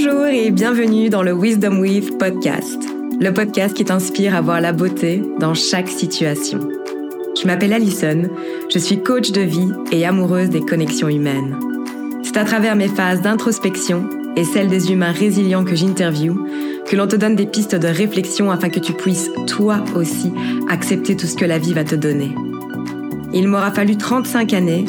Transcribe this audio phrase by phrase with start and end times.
[0.00, 2.78] Bonjour et bienvenue dans le Wisdom With podcast,
[3.20, 6.60] le podcast qui t'inspire à voir la beauté dans chaque situation.
[7.36, 8.28] Je m'appelle Alison,
[8.72, 11.58] je suis coach de vie et amoureuse des connexions humaines.
[12.22, 16.46] C'est à travers mes phases d'introspection et celles des humains résilients que j'interviewe
[16.86, 20.30] que l'on te donne des pistes de réflexion afin que tu puisses, toi aussi,
[20.70, 22.30] accepter tout ce que la vie va te donner.
[23.34, 24.84] Il m'aura fallu 35 années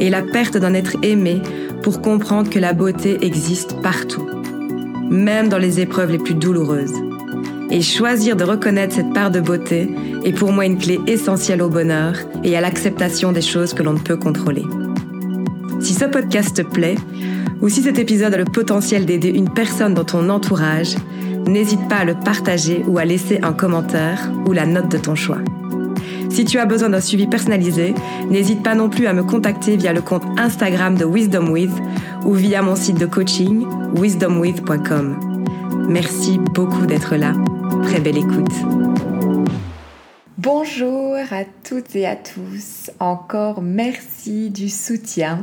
[0.00, 1.42] et la perte d'un être aimé
[1.82, 4.26] pour comprendre que la beauté existe partout,
[5.10, 6.94] même dans les épreuves les plus douloureuses.
[7.70, 9.88] Et choisir de reconnaître cette part de beauté
[10.24, 13.94] est pour moi une clé essentielle au bonheur et à l'acceptation des choses que l'on
[13.94, 14.64] ne peut contrôler.
[15.80, 16.96] Si ce podcast te plaît,
[17.60, 20.94] ou si cet épisode a le potentiel d'aider une personne dans ton entourage,
[21.46, 25.14] n'hésite pas à le partager ou à laisser un commentaire ou la note de ton
[25.14, 25.38] choix.
[26.30, 27.94] Si tu as besoin d'un suivi personnalisé,
[28.28, 31.72] n'hésite pas non plus à me contacter via le compte Instagram de Wisdom With
[32.24, 33.66] ou via mon site de coaching
[33.96, 35.86] wisdomwith.com.
[35.88, 37.32] Merci beaucoup d'être là.
[37.84, 38.52] Très belle écoute.
[40.38, 42.90] Bonjour à toutes et à tous.
[43.00, 45.40] Encore merci du soutien.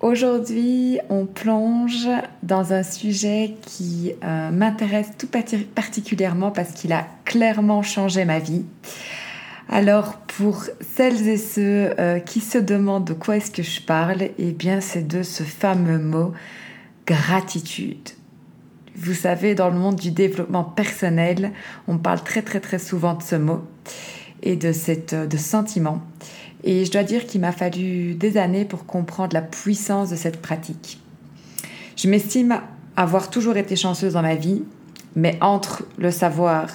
[0.00, 2.08] Aujourd'hui, on plonge
[2.42, 5.28] dans un sujet qui euh, m'intéresse tout
[5.74, 8.64] particulièrement parce qu'il a clairement changé ma vie.
[9.72, 10.64] Alors, pour
[10.96, 14.80] celles et ceux euh, qui se demandent de quoi est-ce que je parle, eh bien,
[14.80, 16.32] c'est de ce fameux mot
[17.06, 18.10] gratitude.
[18.96, 21.52] Vous savez, dans le monde du développement personnel,
[21.86, 23.60] on parle très très très souvent de ce mot
[24.42, 26.02] et de, cette, de sentiment.
[26.64, 30.42] Et je dois dire qu'il m'a fallu des années pour comprendre la puissance de cette
[30.42, 31.00] pratique.
[31.94, 32.60] Je m'estime
[32.96, 34.64] avoir toujours été chanceuse dans ma vie,
[35.14, 36.66] mais entre le savoir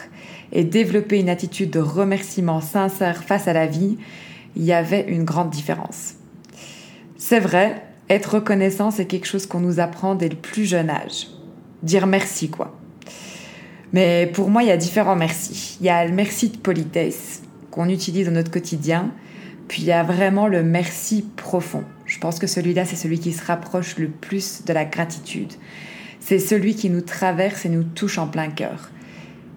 [0.56, 3.98] et développer une attitude de remerciement sincère face à la vie,
[4.56, 6.14] il y avait une grande différence.
[7.18, 11.28] C'est vrai, être reconnaissant, c'est quelque chose qu'on nous apprend dès le plus jeune âge.
[11.84, 12.74] Dire merci, quoi.
[13.92, 15.78] Mais pour moi, il y a différents merci.
[15.82, 19.12] Il y a le merci de politesse qu'on utilise dans notre quotidien,
[19.68, 21.84] puis il y a vraiment le merci profond.
[22.06, 25.52] Je pense que celui-là, c'est celui qui se rapproche le plus de la gratitude.
[26.22, 28.90] C'est celui qui nous traverse et nous touche en plein cœur.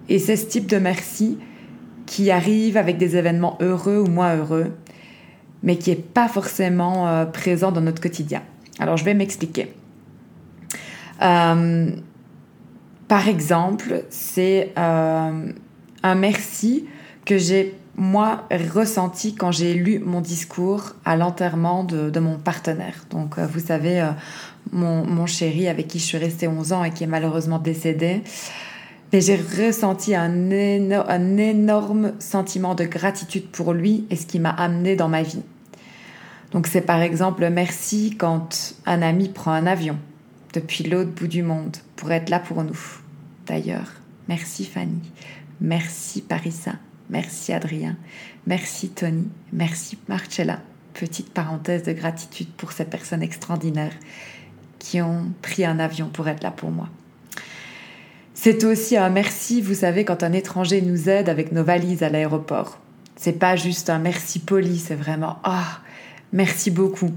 [0.08, 1.38] Et c'est ce type de merci
[2.06, 4.74] qui arrive avec des événements heureux ou moins heureux,
[5.62, 8.42] mais qui n'est pas forcément euh, présent dans notre quotidien.
[8.78, 9.74] Alors je vais m'expliquer.
[11.20, 11.90] Euh,
[13.08, 15.52] par exemple, c'est euh,
[16.02, 16.86] un merci
[17.24, 23.04] que j'ai moi ressenti quand j'ai lu mon discours à l'enterrement de, de, mon partenaire.
[23.10, 24.08] Donc vous savez,
[24.70, 28.22] mon, mon, chéri avec qui je suis restée 11 ans et qui est malheureusement décédé.
[29.12, 34.96] Mais j'ai ressenti un, énorme sentiment de gratitude pour lui et ce qui m'a amené
[34.96, 35.42] dans ma vie.
[36.52, 39.98] Donc c'est par exemple merci quand un ami prend un avion
[40.52, 42.78] depuis l'autre bout du monde pour être là pour nous.
[43.46, 43.92] D'ailleurs,
[44.28, 45.00] merci Fanny,
[45.60, 46.72] merci Parissa,
[47.08, 47.96] merci Adrien,
[48.46, 50.60] merci Tony, merci Marcella.
[50.94, 53.94] Petite parenthèse de gratitude pour ces personnes extraordinaires
[54.78, 56.88] qui ont pris un avion pour être là pour moi.
[58.40, 62.08] C'est aussi un merci, vous savez, quand un étranger nous aide avec nos valises à
[62.08, 62.78] l'aéroport.
[63.16, 65.80] C'est pas juste un merci poli, c'est vraiment ah,
[66.32, 67.10] merci beaucoup.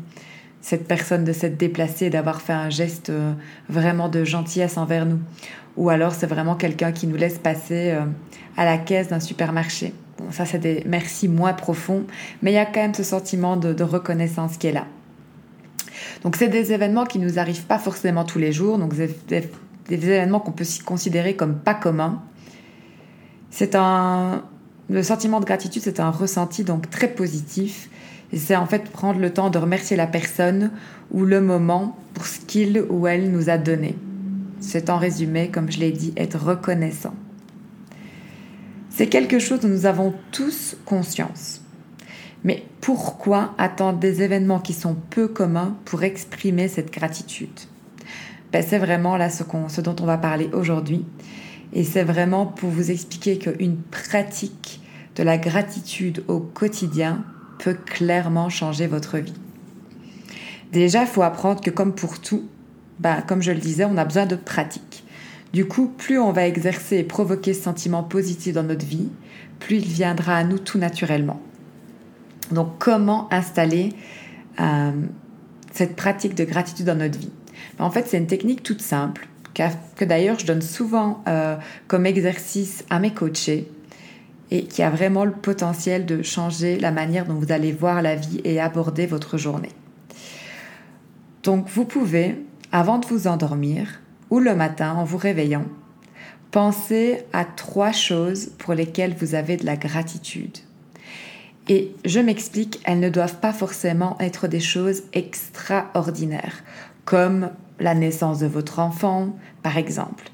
[0.62, 3.34] Cette personne de s'être déplacée, d'avoir fait un geste euh,
[3.70, 5.20] vraiment de gentillesse envers nous.
[5.78, 8.02] Ou alors c'est vraiment quelqu'un qui nous laisse passer euh,
[8.58, 9.94] à la caisse d'un supermarché.
[10.18, 12.03] Bon, ça c'est des merci moins profonds,
[12.42, 14.88] mais il y a quand même ce sentiment de, reconnaissance qui est là.
[16.24, 18.96] Donc c'est des événements qui nous arrivent pas forcément tous les jours, donc
[19.97, 22.22] des événements qu'on peut considérer comme pas communs.
[23.50, 24.44] C'est un
[24.90, 27.90] le sentiment de gratitude, c'est un ressenti donc très positif
[28.38, 30.72] c'est en fait prendre le temps de remercier la personne
[31.12, 33.96] ou le moment pour ce qu'il ou elle nous a donné.
[34.59, 37.13] C'est en résumé, comme je l'ai dit, être reconnaissant.
[38.90, 41.62] C'est quelque chose dont nous avons tous conscience.
[42.44, 47.50] Mais pourquoi attendre des événements qui sont peu communs pour exprimer cette gratitude?
[48.52, 51.06] Ben, c'est vraiment là ce, ce dont on va parler aujourd'hui.
[51.74, 54.82] Et c'est vraiment pour vous expliquer qu'une pratique
[55.16, 57.24] de la gratitude au quotidien
[57.59, 59.34] peut clairement changer votre vie.
[60.72, 62.44] Déjà, il faut apprendre que comme pour tout,
[63.00, 65.03] ben, comme je le disais, on a besoin de pratique.
[65.53, 69.09] Du coup, plus on va exercer et provoquer ce sentiment positif dans notre vie,
[69.59, 71.42] plus il viendra à nous tout naturellement.
[72.52, 73.90] Donc, comment installer
[74.59, 74.92] euh,
[75.74, 77.32] cette pratique de gratitude dans notre vie?
[77.79, 79.28] En fait, c'est une technique toute simple
[79.96, 81.55] que d'ailleurs je donne souvent euh,
[81.87, 83.67] comme exercice à mes coachés
[84.49, 88.16] et qui a vraiment le potentiel de changer la manière dont vous allez voir la
[88.16, 89.72] vie et aborder votre journée.
[91.43, 95.66] Donc vous pouvez, avant de vous endormir, ou le matin en vous réveillant,
[96.52, 100.57] pensez à trois choses pour lesquelles vous avez de la gratitude.
[101.69, 106.64] Et je m'explique, elles ne doivent pas forcément être des choses extraordinaires,
[107.11, 107.49] comme
[107.81, 110.29] la naissance de votre enfant, par exemple.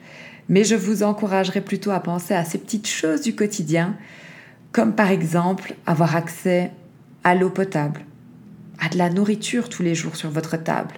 [0.47, 3.95] Mais je vous encouragerai plutôt à penser à ces petites choses du quotidien,
[4.73, 6.69] comme par exemple avoir accès
[7.23, 8.01] à l'eau potable,
[8.79, 10.93] à de la nourriture tous les jours sur votre table,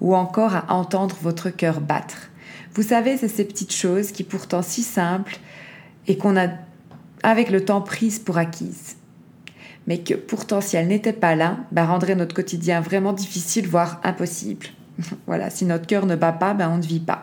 [0.00, 2.30] ou encore à entendre votre cœur battre.
[2.74, 5.40] Vous savez, c'est ces petites choses qui pourtant si simples
[6.06, 6.50] et qu'on a
[7.24, 8.94] avec le temps prises pour acquises.
[9.88, 14.00] Mais que pourtant si elles n'étaient pas là, bah, rendraient notre quotidien vraiment difficile, voire
[14.04, 14.68] impossible.
[15.26, 17.22] voilà, si notre cœur ne bat pas, ben on ne vit pas.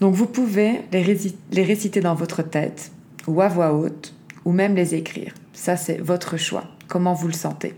[0.00, 2.90] Donc vous pouvez les réciter dans votre tête,
[3.26, 4.14] ou à voix haute,
[4.44, 5.32] ou même les écrire.
[5.52, 6.64] Ça, c'est votre choix.
[6.88, 7.74] Comment vous le sentez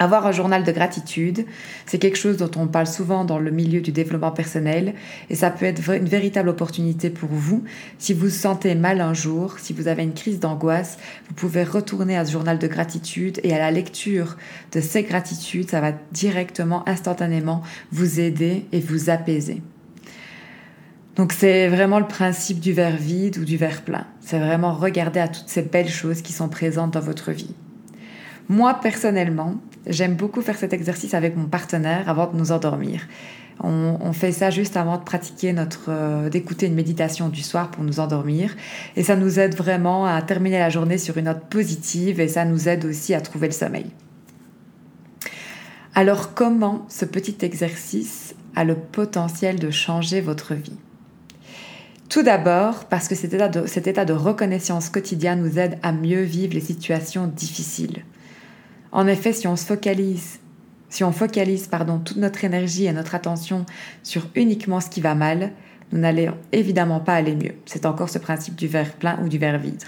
[0.00, 1.44] avoir un journal de gratitude,
[1.86, 4.94] c'est quelque chose dont on parle souvent dans le milieu du développement personnel
[5.28, 7.62] et ça peut être une véritable opportunité pour vous.
[7.98, 10.98] Si vous vous sentez mal un jour, si vous avez une crise d'angoisse,
[11.28, 14.36] vous pouvez retourner à ce journal de gratitude et à la lecture
[14.72, 17.62] de ces gratitudes, ça va directement, instantanément
[17.92, 19.62] vous aider et vous apaiser.
[21.16, 24.06] Donc c'est vraiment le principe du verre vide ou du verre plein.
[24.20, 27.54] C'est vraiment regarder à toutes ces belles choses qui sont présentes dans votre vie.
[28.50, 29.54] Moi personnellement,
[29.86, 33.08] J'aime beaucoup faire cet exercice avec mon partenaire avant de nous endormir.
[33.62, 37.84] On, fait ça juste avant de pratiquer notre, euh, d'écouter une méditation du soir pour
[37.84, 38.56] nous endormir.
[38.96, 42.46] Et ça nous aide vraiment à terminer la journée sur une note positive et ça
[42.46, 43.86] nous aide aussi à trouver le sommeil.
[45.94, 50.78] Alors comment ce petit exercice a le potentiel de changer votre vie?
[52.08, 56.22] Tout d'abord parce que cet état, cet état de reconnaissance quotidienne nous aide à mieux
[56.22, 58.04] vivre les situations difficiles.
[58.92, 60.40] En effet, si on se focalise,
[60.88, 63.64] si on focalise pardon, toute notre énergie et notre attention
[64.02, 65.52] sur uniquement ce qui va mal,
[65.92, 67.54] nous n'allons évidemment pas aller mieux.
[67.66, 69.82] C'est encore ce principe du verre plein ou du verre vide.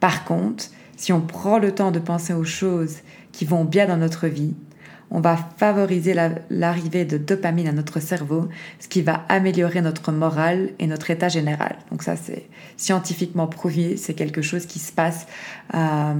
[0.00, 0.64] Par contre,
[0.96, 2.98] si on prend le temps de penser aux choses
[3.32, 4.54] qui vont bien dans notre vie,
[5.10, 6.14] on va favoriser
[6.50, 8.48] l'arrivée de dopamine à notre cerveau,
[8.78, 11.76] ce qui va améliorer notre morale et notre état général.
[11.90, 15.26] Donc ça, c'est scientifiquement prouvé, c'est quelque chose qui se passe
[15.74, 16.14] euh,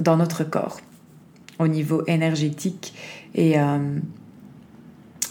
[0.00, 0.80] dans notre corps
[1.62, 2.94] au niveau énergétique
[3.34, 3.98] et euh,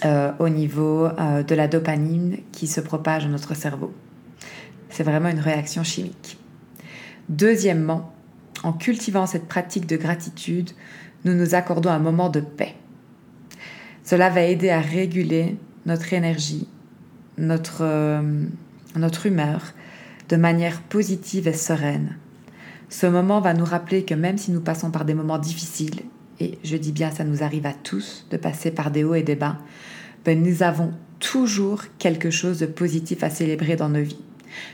[0.05, 3.93] euh, au niveau euh, de la dopamine qui se propage dans notre cerveau.
[4.89, 6.37] C'est vraiment une réaction chimique.
[7.29, 8.13] Deuxièmement,
[8.63, 10.71] en cultivant cette pratique de gratitude,
[11.23, 12.75] nous nous accordons un moment de paix.
[14.03, 16.67] Cela va aider à réguler notre énergie,
[17.37, 18.21] notre,
[18.95, 19.61] notre humeur
[20.29, 22.17] de manière positive et sereine.
[22.89, 26.01] Ce moment va nous rappeler que même si nous passons par des moments difficiles,
[26.39, 29.23] et je dis bien ça nous arrive à tous de passer par des hauts et
[29.23, 29.57] des bas,
[30.25, 34.23] ben nous avons toujours quelque chose de positif à célébrer dans nos vies.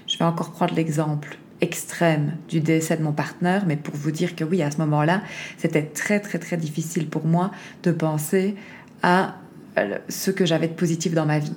[0.08, 4.36] Je vais encore prendre l'exemple extrême du décès de mon partenaire, mais pour vous dire
[4.36, 5.22] que oui, à ce moment-là,
[5.58, 7.52] c'était très très très difficile pour moi
[7.84, 8.56] de penser
[9.02, 9.36] à
[9.78, 11.56] euh, ce que j'avais de positif dans ma vie.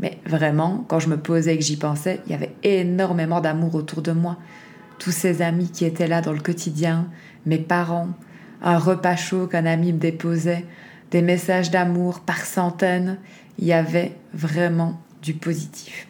[0.00, 3.74] Mais vraiment, quand je me posais et que j'y pensais, il y avait énormément d'amour
[3.74, 4.38] autour de moi.
[4.98, 7.08] Tous ces amis qui étaient là dans le quotidien,
[7.46, 8.08] mes parents,
[8.62, 10.64] un repas chaud qu'un ami me déposait,
[11.10, 13.18] des messages d'amour par centaines,
[13.58, 16.06] il y avait vraiment du positif.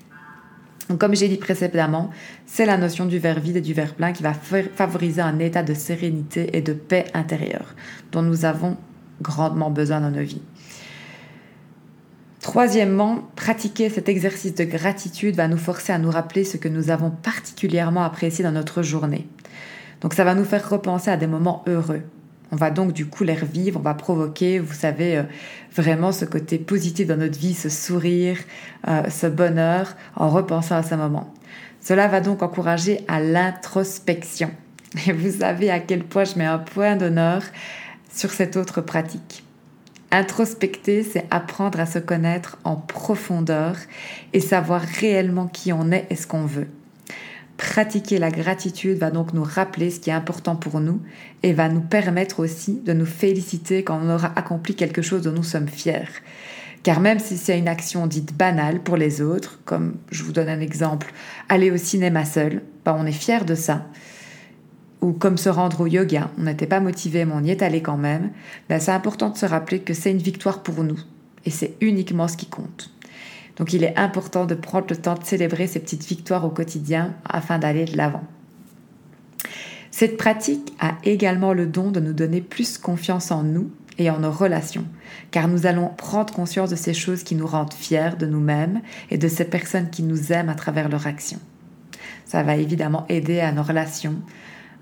[0.88, 2.10] Donc, comme j'ai dit précédemment,
[2.46, 5.62] c'est la notion du verre vide et du verre plein qui va favoriser un état
[5.62, 7.74] de sérénité et de paix intérieure
[8.10, 8.76] dont nous avons
[9.20, 10.42] grandement besoin dans nos vies.
[12.40, 16.88] Troisièmement, pratiquer cet exercice de gratitude va nous forcer à nous rappeler ce que nous
[16.88, 19.26] avons particulièrement apprécié dans notre journée.
[20.00, 22.02] Donc ça va nous faire repenser à des moments heureux,
[22.50, 25.22] on va donc du coup les revivre, on va provoquer, vous savez, euh,
[25.74, 28.38] vraiment ce côté positif dans notre vie, ce sourire,
[28.88, 31.32] euh, ce bonheur en repensant à ce moment.
[31.80, 34.50] Cela va donc encourager à l'introspection.
[35.06, 37.42] Et vous savez à quel point je mets un point d'honneur
[38.12, 39.44] sur cette autre pratique.
[40.10, 43.76] Introspecter, c'est apprendre à se connaître en profondeur
[44.32, 46.68] et savoir réellement qui on est et ce qu'on veut.
[47.58, 51.02] Pratiquer la gratitude va donc nous rappeler ce qui est important pour nous
[51.42, 55.32] et va nous permettre aussi de nous féliciter quand on aura accompli quelque chose dont
[55.32, 56.06] nous sommes fiers.
[56.84, 60.48] Car même si c'est une action dite banale pour les autres, comme je vous donne
[60.48, 61.12] un exemple,
[61.48, 63.88] aller au cinéma seul, ben on est fier de ça.
[65.00, 67.82] Ou comme se rendre au yoga, on n'était pas motivé mais on y est allé
[67.82, 68.30] quand même,
[68.68, 71.00] ben c'est important de se rappeler que c'est une victoire pour nous.
[71.44, 72.92] Et c'est uniquement ce qui compte.
[73.58, 77.14] Donc il est important de prendre le temps de célébrer ces petites victoires au quotidien
[77.28, 78.24] afin d'aller de l'avant.
[79.90, 84.20] Cette pratique a également le don de nous donner plus confiance en nous et en
[84.20, 84.84] nos relations,
[85.32, 89.18] car nous allons prendre conscience de ces choses qui nous rendent fiers de nous-mêmes et
[89.18, 91.40] de ces personnes qui nous aiment à travers leur action.
[92.24, 94.16] Ça va évidemment aider à nos relations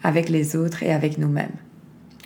[0.02, 1.54] avec les autres et avec nous-mêmes.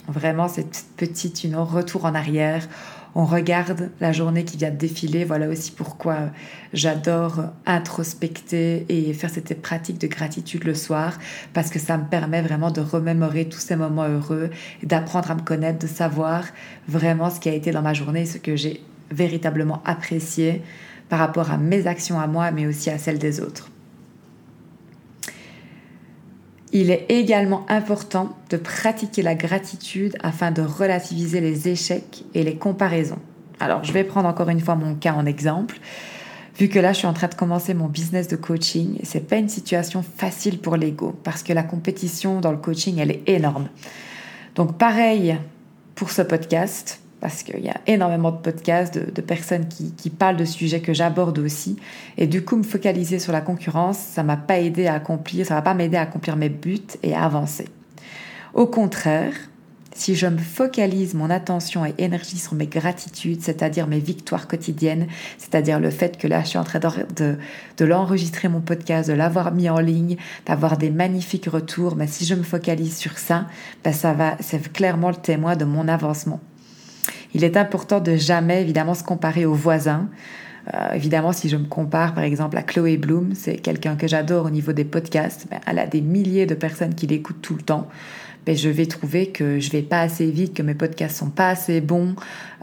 [0.09, 2.67] Vraiment, cette petite, une retour en arrière,
[3.15, 5.25] on regarde la journée qui vient de défiler.
[5.25, 6.31] Voilà aussi pourquoi
[6.73, 11.19] j'adore introspecter et faire cette pratique de gratitude le soir,
[11.53, 14.51] parce que ça me permet vraiment de remémorer tous ces moments heureux
[14.83, 16.45] d'apprendre à me connaître, de savoir
[16.89, 20.63] vraiment ce qui a été dans ma journée, ce que j'ai véritablement apprécié
[21.09, 23.70] par rapport à mes actions à moi, mais aussi à celles des autres.
[26.73, 32.57] Il est également important de pratiquer la gratitude afin de relativiser les échecs et les
[32.57, 33.19] comparaisons.
[33.59, 35.79] Alors, je vais prendre encore une fois mon cas en exemple.
[36.59, 39.37] Vu que là, je suis en train de commencer mon business de coaching, c'est pas
[39.37, 43.69] une situation facile pour l'ego parce que la compétition dans le coaching, elle est énorme.
[44.55, 45.39] Donc, pareil
[45.95, 50.45] pour ce podcast parce qu'il y a énormément de podcasts de, personnes qui, parlent de
[50.45, 51.77] sujets que j'aborde aussi.
[52.17, 55.55] Et du coup, me focaliser sur la concurrence, ça m'a pas aidé à accomplir, ça
[55.55, 57.67] va pas m'aider à accomplir mes buts et à avancer.
[58.55, 59.35] Au contraire,
[59.95, 65.07] si je me focalise mon attention et énergie sur mes gratitudes, c'est-à-dire mes victoires quotidiennes,
[65.37, 67.37] c'est-à-dire le fait que là, je suis en train de,
[67.77, 72.25] de, l'enregistrer mon podcast, de l'avoir mis en ligne, d'avoir des magnifiques retours, mais si
[72.25, 73.47] je me focalise sur ça,
[73.85, 76.41] ben ça va, c'est clairement le témoin de mon avancement.
[77.35, 80.09] Il est important de jamais, évidemment, se comparer aux voisins.
[80.75, 84.47] Euh, évidemment, si je me compare par exemple à Chloé Bloom, c'est quelqu'un que j'adore
[84.47, 87.63] au niveau des podcasts, ben, elle a des milliers de personnes qui l'écoutent tout le
[87.63, 87.89] temps.
[88.47, 91.49] Ben, je vais trouver que je vais pas assez vite, que mes podcasts sont pas
[91.51, 92.15] assez bons,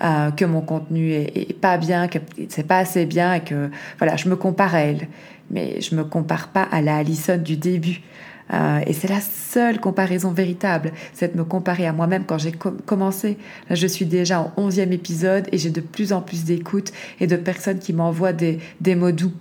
[0.04, 2.20] euh, que mon contenu est, pas bien, que
[2.50, 5.08] c'est pas assez bien et que voilà, je me compare à elle.
[5.50, 8.02] Mais je me compare pas à la Alison du début.
[8.54, 12.54] Euh, et c'est la seule comparaison véritable, c'est de me comparer à moi-même quand j'ai
[12.86, 13.38] commencé.
[13.70, 17.28] Là, je suis déjà au 11e épisode et j'ai de plus en plus d'écoutes et
[17.28, 19.34] de personnes qui m'envoient des, des mots doux.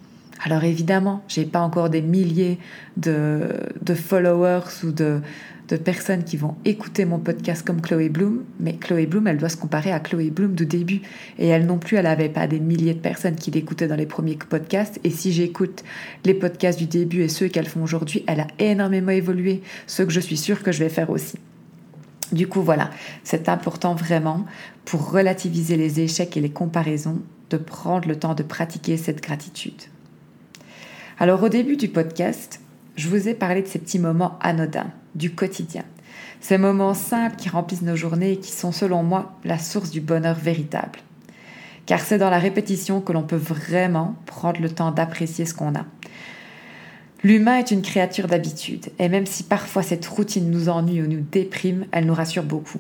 [0.45, 2.59] Alors évidemment, j'ai pas encore des milliers
[2.97, 3.49] de,
[3.83, 5.21] de followers ou de,
[5.69, 9.49] de personnes qui vont écouter mon podcast comme Chloé Bloom, mais Chloé Bloom, elle doit
[9.49, 11.03] se comparer à Chloé Bloom du début.
[11.39, 14.07] Et elle non plus, elle n'avait pas des milliers de personnes qui l'écoutaient dans les
[14.07, 15.01] premiers podcasts.
[15.03, 15.83] Et si j'écoute
[16.25, 20.13] les podcasts du début et ceux qu'elle font aujourd'hui, elle a énormément évolué, ce que
[20.13, 21.39] je suis sûre que je vais faire aussi.
[22.33, 22.91] Du coup, voilà,
[23.25, 24.47] c'est important vraiment
[24.85, 29.83] pour relativiser les échecs et les comparaisons de prendre le temps de pratiquer cette gratitude.
[31.19, 32.61] Alors au début du podcast,
[32.97, 35.85] je vous ai parlé de ces petits moments anodins du quotidien.
[36.41, 40.01] Ces moments simples qui remplissent nos journées et qui sont selon moi la source du
[40.01, 41.01] bonheur véritable.
[41.87, 45.75] Car c'est dans la répétition que l'on peut vraiment prendre le temps d'apprécier ce qu'on
[45.75, 45.85] a.
[47.25, 51.25] L'humain est une créature d'habitude, et même si parfois cette routine nous ennuie ou nous
[51.33, 52.79] déprime, elle nous rassure beaucoup.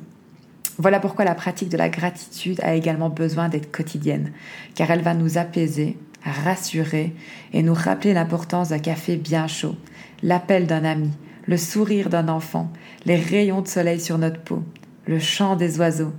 [0.78, 4.32] Voilà pourquoi la pratique de la gratitude a également besoin d'être quotidienne,
[4.74, 7.14] car elle va nous apaiser, rassurer
[7.52, 9.74] et nous rappeler l'importance d'un café bien chaud,
[10.22, 11.10] l'appel d'un ami,
[11.46, 12.72] le sourire d'un enfant,
[13.04, 14.62] les rayons de soleil sur notre peau,
[15.06, 16.12] le chant des oiseaux,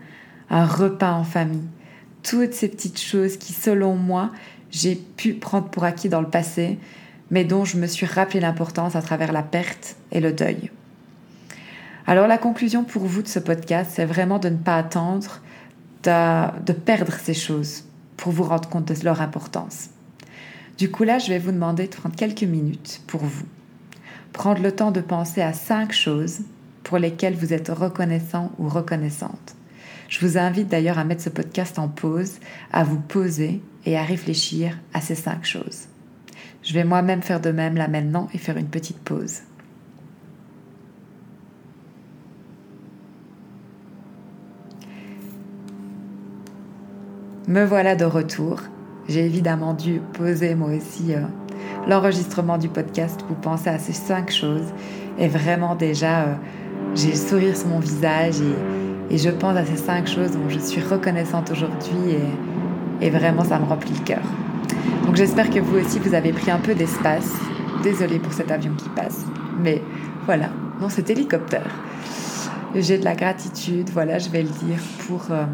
[0.49, 1.67] un repas en famille,
[2.23, 4.31] toutes ces petites choses qui, selon moi,
[4.71, 6.77] j'ai pu prendre pour acquis dans le passé,
[7.29, 10.71] mais dont je me suis rappelé l'importance à travers la perte et le deuil.
[12.05, 15.41] Alors la conclusion pour vous de ce podcast, c'est vraiment de ne pas attendre
[16.03, 17.83] de, perdre ces choses
[18.15, 19.89] pour vous rendre compte de leur importance.
[20.77, 23.45] Du coup là, je vais vous demander de prendre quelques minutes pour vous
[24.37, 26.41] prendre le temps de penser à cinq choses
[26.83, 29.55] pour lesquelles vous êtes reconnaissant ou reconnaissante.
[30.09, 32.33] Je vous invite d'ailleurs à mettre ce podcast en pause,
[32.71, 35.87] à vous poser et à réfléchir à ces cinq choses.
[36.61, 39.39] Je vais moi-même faire de même là maintenant et faire une petite pause.
[47.47, 48.61] Me voilà de retour.
[49.09, 51.21] J'ai évidemment dû poser moi aussi euh,
[51.87, 54.73] l'enregistrement du podcast, vous pensez à ces cinq choses.
[55.17, 56.35] Et vraiment déjà, euh,
[56.95, 60.59] j'ai le sourire sur mon visage et, je pense à ces cinq choses dont je
[60.59, 64.21] suis reconnaissante aujourd'hui et, et vraiment ça me remplit le cœur.
[65.05, 67.33] Donc j'espère que vous aussi, vous avez pris un peu d'espace.
[67.83, 69.25] Désolée pour cet avion qui passe.
[69.63, 69.81] Mais
[70.25, 70.49] voilà,
[70.81, 71.69] non, cet hélicoptère.
[72.75, 75.27] J'ai de la gratitude, voilà, je vais le dire, pour...
[75.31, 75.45] Euh,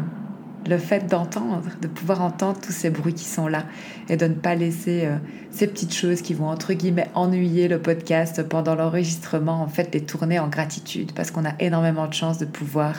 [0.68, 3.64] le fait d'entendre, de pouvoir entendre tous ces bruits qui sont là
[4.08, 5.16] et de ne pas laisser euh,
[5.50, 10.02] ces petites choses qui vont entre guillemets ennuyer le podcast pendant l'enregistrement, en fait les
[10.02, 12.94] tourner en gratitude parce qu'on a énormément de chance de pouvoir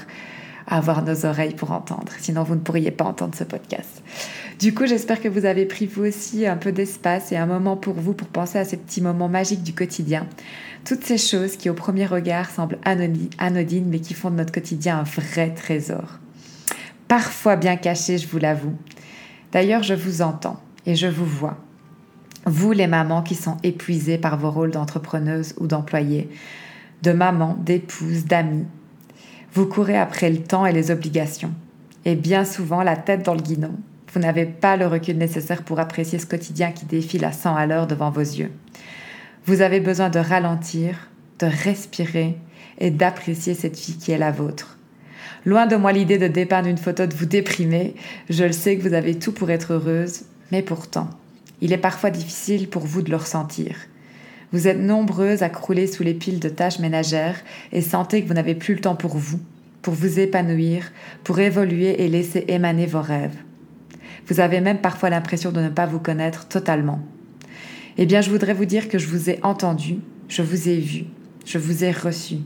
[0.67, 2.11] avoir nos oreilles pour entendre.
[2.19, 4.01] Sinon, vous ne pourriez pas entendre ce podcast.
[4.59, 7.77] Du coup, j'espère que vous avez pris vous aussi un peu d'espace et un moment
[7.77, 10.25] pour vous pour penser à ces petits moments magiques du quotidien.
[10.85, 14.99] Toutes ces choses qui au premier regard semblent anodines mais qui font de notre quotidien
[14.99, 16.19] un vrai trésor.
[17.07, 18.75] Parfois bien cachés, je vous l'avoue.
[19.51, 21.57] D'ailleurs, je vous entends et je vous vois.
[22.45, 26.29] Vous, les mamans qui sont épuisées par vos rôles d'entrepreneuse ou d'employée,
[27.01, 28.67] de maman, d'épouse, d'amis.
[29.53, 31.53] Vous courez après le temps et les obligations.
[32.03, 33.71] Et bien souvent, la tête dans le guidon,
[34.13, 37.65] vous n'avez pas le recul nécessaire pour apprécier ce quotidien qui défile à 100 à
[37.65, 38.51] l'heure devant vos yeux.
[39.45, 41.09] Vous avez besoin de ralentir,
[41.39, 42.37] de respirer
[42.77, 44.74] et d'apprécier cette vie qui est la vôtre.
[45.45, 47.93] Loin de moi l'idée de dépeindre une photo de vous déprimer,
[48.31, 51.07] je le sais que vous avez tout pour être heureuse, mais pourtant,
[51.61, 53.75] il est parfois difficile pour vous de le ressentir.
[54.51, 57.39] Vous êtes nombreuses à crouler sous les piles de tâches ménagères
[57.71, 59.39] et sentez que vous n'avez plus le temps pour vous,
[59.83, 60.91] pour vous épanouir,
[61.23, 63.37] pour évoluer et laisser émaner vos rêves.
[64.27, 67.01] Vous avez même parfois l'impression de ne pas vous connaître totalement.
[67.99, 69.97] Eh bien, je voudrais vous dire que je vous ai entendu,
[70.27, 71.03] je vous ai vu,
[71.45, 72.37] je vous ai reçu.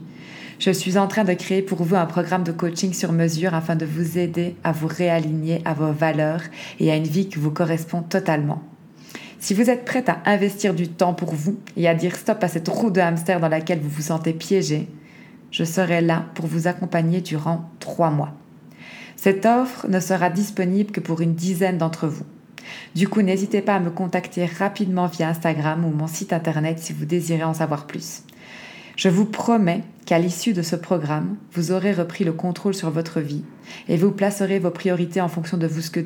[0.60, 3.78] Je suis en train de créer pour vous un programme de coaching sur mesure afin
[3.78, 6.42] de vous aider à vous réaligner à vos valeurs
[6.82, 8.62] et à une vie qui vous correspond totalement.
[9.40, 12.50] Si vous êtes prête à investir du temps pour vous et à dire stop à
[12.50, 14.90] cette roue de hamster dans laquelle vous vous sentez piégé,
[15.50, 18.34] je serai là pour vous accompagner durant trois mois.
[19.16, 22.26] Cette offre ne sera disponible que pour une dizaine d'entre vous.
[22.96, 26.92] Du coup, n'hésitez pas à me contacter rapidement via Instagram ou mon site internet si
[26.92, 28.24] vous désirez en savoir plus.
[29.00, 33.22] Je vous promets qu'à l'issue de ce programme, vous aurez repris le contrôle sur votre
[33.22, 33.46] vie
[33.88, 36.02] et vous placerez vos priorités en fonction de, ce que,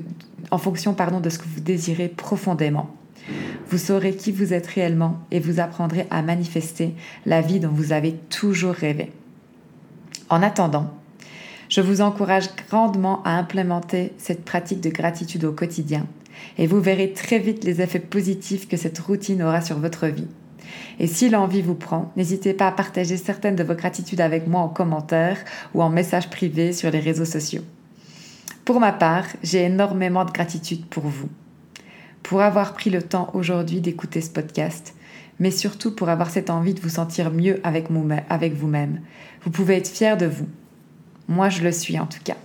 [0.51, 2.95] en fonction, pardon, de ce que vous désirez profondément.
[3.67, 6.93] Vous saurez qui vous êtes réellement et vous apprendrez à manifester
[7.25, 9.11] la vie dont vous avez toujours rêvé.
[10.29, 10.93] En attendant,
[11.69, 16.05] je vous encourage grandement à implémenter cette pratique de gratitude au quotidien
[16.59, 20.27] et vous verrez très vite les effets positifs que cette routine aura sur votre vie.
[20.99, 24.61] Et si l'envie vous prend, n'hésitez pas à partager certaines de vos gratitudes avec moi
[24.61, 25.37] en commentaire
[25.73, 27.63] ou en message privé sur les réseaux sociaux.
[28.65, 31.29] Pour ma part, j'ai énormément de gratitude pour vous,
[32.21, 34.95] pour avoir pris le temps aujourd'hui d'écouter ce podcast,
[35.39, 39.01] mais surtout pour avoir cette envie de vous sentir mieux avec vous-même.
[39.43, 40.47] Vous pouvez être fier de vous
[41.27, 42.35] moi, je le suis en tout cas.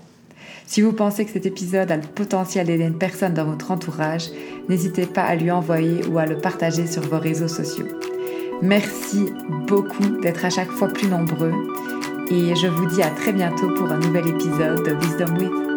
[0.67, 4.31] Si vous pensez que cet épisode a le potentiel d'aider une personne dans votre entourage,
[4.69, 7.87] n'hésitez pas à lui envoyer ou à le partager sur vos réseaux sociaux.
[8.63, 9.33] Merci
[9.69, 11.53] beaucoup d'être à chaque fois plus nombreux
[12.31, 15.68] et je vous dis à très bientôt pour un nouvel épisode de Wisdom With.